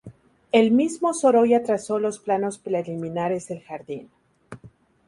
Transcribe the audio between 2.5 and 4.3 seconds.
preliminares del jardín.